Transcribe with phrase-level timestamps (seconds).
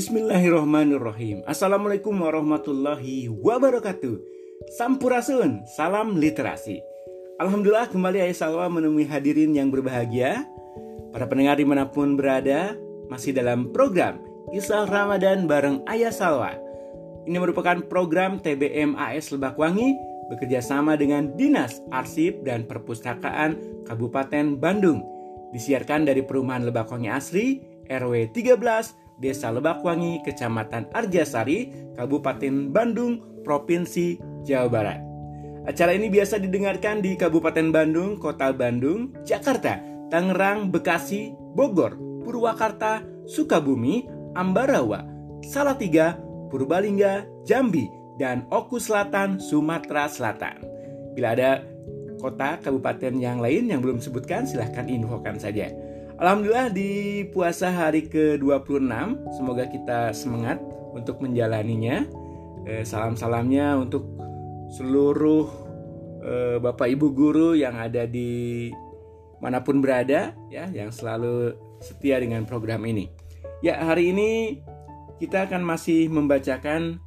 [0.00, 1.44] Bismillahirrahmanirrahim.
[1.44, 4.16] Assalamualaikum warahmatullahi wabarakatuh.
[4.80, 6.80] Sampurasun, salam literasi.
[7.36, 10.48] Alhamdulillah kembali Ayah Salwa menemui hadirin yang berbahagia.
[11.12, 12.72] Para pendengar di mana pun berada,
[13.12, 14.16] masih dalam program
[14.48, 16.56] Kisah Ramadan bareng Ayah Salwa.
[17.28, 20.00] Ini merupakan program TBM AS Lebakwangi
[20.32, 25.04] bekerja sama dengan Dinas Arsip dan Perpustakaan Kabupaten Bandung.
[25.52, 34.16] Disiarkan dari Perumahan Lebakwangi Asri, RW 13, Desa Lebakwangi, Kecamatan Arjasari, Kabupaten Bandung, Provinsi
[34.48, 35.00] Jawa Barat.
[35.68, 39.76] Acara ini biasa didengarkan di Kabupaten Bandung, Kota Bandung, Jakarta,
[40.08, 45.04] Tangerang, Bekasi, Bogor, Purwakarta, Sukabumi, Ambarawa,
[45.44, 46.16] Salatiga,
[46.48, 50.64] Purbalingga, Jambi, dan Oku Selatan, Sumatera Selatan.
[51.12, 51.60] Bila ada
[52.20, 55.72] kota, kabupaten yang lain yang belum sebutkan, silahkan infokan saja.
[56.20, 58.92] Alhamdulillah di puasa hari ke-26
[59.40, 60.60] Semoga kita semangat
[60.92, 62.04] untuk menjalaninya.
[62.68, 64.04] Eh, Salam-salamnya untuk
[64.68, 65.48] seluruh
[66.20, 68.68] eh, Bapak Ibu Guru yang ada di
[69.40, 73.08] mana pun berada ya Yang selalu setia dengan program ini.
[73.64, 74.60] Ya hari ini
[75.24, 77.00] kita akan masih membacakan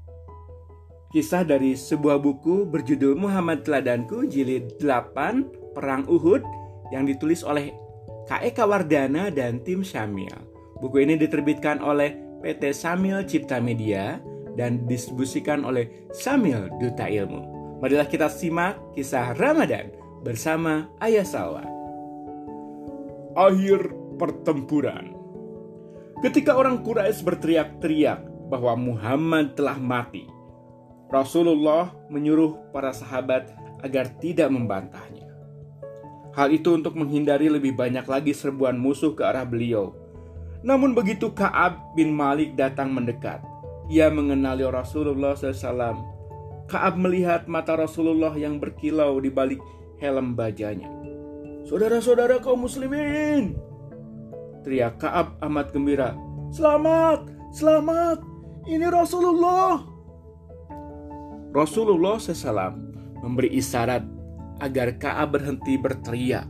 [1.14, 6.42] Kisah dari sebuah buku berjudul Muhammad Teladanku Jilid 8 Perang Uhud
[6.90, 7.83] yang ditulis oleh
[8.28, 10.34] KEK Wardana dan tim Syamil.
[10.80, 14.20] Buku ini diterbitkan oleh PT Samil Cipta Media
[14.60, 17.54] dan distribusikan oleh Samil Duta Ilmu.
[17.80, 19.92] Marilah kita simak kisah Ramadan
[20.24, 21.64] bersama Ayah Salwa.
[23.36, 25.16] Akhir pertempuran.
[26.24, 30.24] Ketika orang Quraisy berteriak-teriak bahwa Muhammad telah mati,
[31.12, 33.52] Rasulullah menyuruh para sahabat
[33.84, 35.23] agar tidak membantahnya.
[36.34, 39.94] Hal itu untuk menghindari lebih banyak lagi serbuan musuh ke arah beliau.
[40.66, 43.44] Namun begitu Ka'ab bin Malik datang mendekat,
[43.86, 46.02] ia mengenali Rasulullah SAW.
[46.66, 49.62] Ka'ab melihat mata Rasulullah yang berkilau di balik
[50.02, 50.90] helm bajanya.
[51.70, 53.54] Saudara-saudara kaum muslimin!
[54.66, 56.18] Teriak Ka'ab amat gembira.
[56.50, 57.30] Selamat!
[57.54, 58.24] Selamat!
[58.66, 59.84] Ini Rasulullah!
[61.54, 62.74] Rasulullah SAW
[63.22, 64.23] memberi isyarat
[64.62, 66.46] agar Ka'ab berhenti berteriak.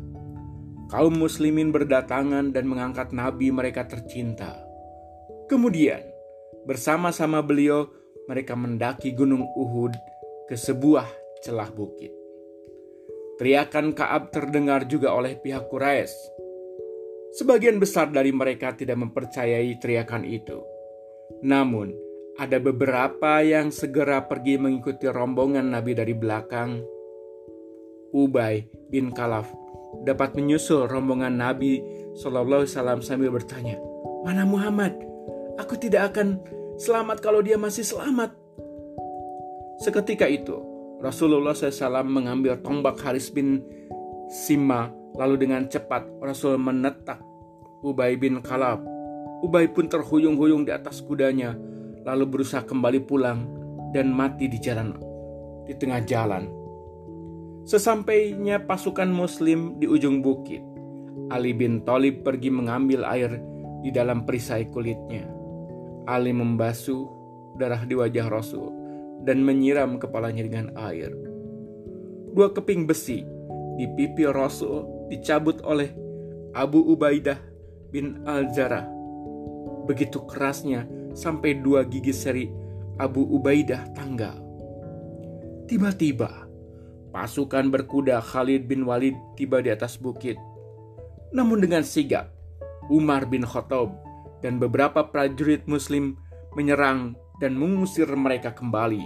[0.91, 4.59] Kaum muslimin berdatangan dan mengangkat nabi mereka tercinta.
[5.47, 6.01] Kemudian,
[6.67, 7.89] bersama-sama beliau
[8.27, 9.93] mereka mendaki gunung Uhud
[10.47, 11.07] ke sebuah
[11.43, 12.11] celah bukit.
[13.39, 16.13] Teriakan Ka'ab terdengar juga oleh pihak Quraisy.
[17.33, 20.61] Sebagian besar dari mereka tidak mempercayai teriakan itu.
[21.41, 21.89] Namun,
[22.37, 26.92] ada beberapa yang segera pergi mengikuti rombongan Nabi dari belakang
[28.13, 29.49] Ubay bin Kalaf
[30.05, 31.81] dapat menyusul rombongan Nabi
[32.13, 33.81] Shallallahu Wasallam sambil bertanya,
[34.21, 34.93] mana Muhammad?
[35.57, 36.37] Aku tidak akan
[36.77, 38.33] selamat kalau dia masih selamat.
[39.81, 40.61] Seketika itu,
[41.01, 43.65] Rasulullah SAW mengambil tombak Haris bin
[44.29, 47.19] Sima, lalu dengan cepat Rasul menetak
[47.81, 48.79] Ubay bin Kalaf.
[49.43, 51.57] Ubay pun terhuyung-huyung di atas kudanya,
[52.05, 53.43] lalu berusaha kembali pulang
[53.91, 54.95] dan mati di jalan
[55.67, 56.62] di tengah jalan.
[57.63, 60.59] Sesampainya pasukan Muslim di ujung bukit,
[61.31, 63.39] Ali bin Thalib pergi mengambil air
[63.79, 65.23] di dalam perisai kulitnya.
[66.03, 67.07] Ali membasuh
[67.55, 68.67] darah di wajah Rasul
[69.23, 71.15] dan menyiram kepalanya dengan air.
[72.35, 73.23] Dua keping besi
[73.79, 75.87] di pipi Rasul dicabut oleh
[76.51, 77.39] Abu Ubaidah
[77.95, 78.91] bin Al-Jarrah.
[79.87, 80.83] Begitu kerasnya
[81.15, 82.51] sampai dua gigi seri
[82.99, 84.35] Abu Ubaidah tanggal.
[85.63, 86.42] Tiba-tiba
[87.13, 90.33] Pasukan berkuda Khalid bin Walid tiba di atas bukit.
[91.29, 92.33] Namun dengan sigap,
[92.89, 93.93] Umar bin Khattab
[94.41, 96.17] dan beberapa prajurit muslim
[96.57, 99.05] menyerang dan mengusir mereka kembali.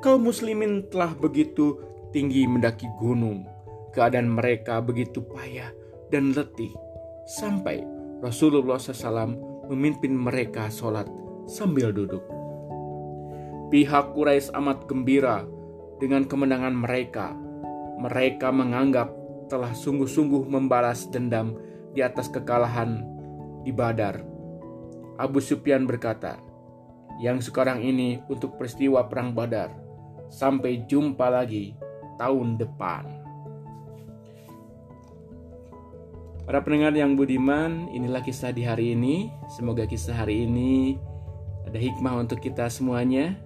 [0.00, 1.76] Kaum muslimin telah begitu
[2.16, 3.44] tinggi mendaki gunung.
[3.92, 5.68] Keadaan mereka begitu payah
[6.08, 6.72] dan letih
[7.28, 7.84] sampai
[8.24, 9.36] Rasulullah SAW
[9.68, 11.04] memimpin mereka sholat
[11.44, 12.24] sambil duduk.
[13.68, 15.44] Pihak Quraisy amat gembira
[15.98, 17.34] dengan kemenangan mereka.
[17.98, 19.10] Mereka menganggap
[19.50, 21.58] telah sungguh-sungguh membalas dendam
[21.92, 23.02] di atas kekalahan
[23.66, 24.22] di Badar.
[25.18, 26.38] Abu Sufyan berkata,
[27.18, 29.74] "Yang sekarang ini untuk peristiwa perang Badar.
[30.30, 31.74] Sampai jumpa lagi
[32.20, 33.18] tahun depan."
[36.48, 39.28] Para pendengar yang budiman, inilah kisah di hari ini.
[39.52, 40.96] Semoga kisah hari ini
[41.68, 43.36] ada hikmah untuk kita semuanya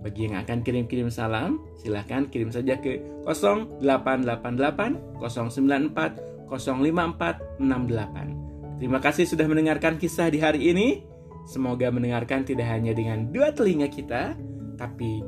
[0.00, 8.78] bagi yang akan kirim-kirim salam, silahkan kirim saja ke 0888 094 054 68.
[8.82, 10.88] Terima kasih sudah mendengarkan kisah di hari ini.
[11.44, 14.32] semoga mendengarkan tidak hanya dengan dua telinga kita,
[14.80, 15.20] tapi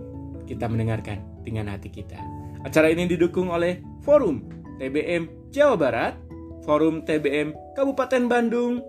[0.49, 2.17] kita mendengarkan dengan hati kita.
[2.65, 4.41] Acara ini didukung oleh Forum
[4.81, 6.17] TBM Jawa Barat,
[6.65, 8.81] Forum TBM Kabupaten Bandung,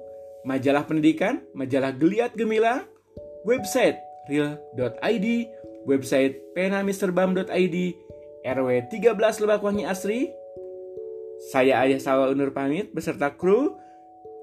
[0.48, 2.88] Majalah Pendidikan, Majalah Geliat Gemilang,
[3.44, 5.28] website real.id,
[5.88, 7.78] website penamisterbam.id,
[8.44, 10.28] RW 13 Lebak Wangi Asri.
[11.50, 13.74] Saya Ayah Sawa Unur pamit beserta kru.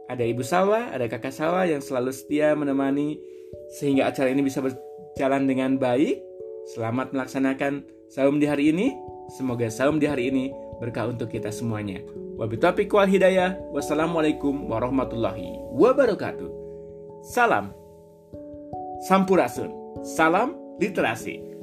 [0.08, 3.20] Ada Ibu Sawa, ada Kakak Sawa yang selalu setia menemani
[3.76, 6.20] sehingga acara ini bisa berjalan dengan baik.
[6.72, 8.96] Selamat melaksanakan saum di hari ini.
[9.36, 12.00] Semoga saum di hari ini berkah untuk kita semuanya.
[12.40, 13.56] Wabitafiq wal hidayah.
[13.72, 16.48] Wassalamualaikum warahmatullahi wabarakatuh.
[17.24, 17.72] Salam
[19.08, 19.72] Sampurasun.
[20.04, 21.53] Salam literasi.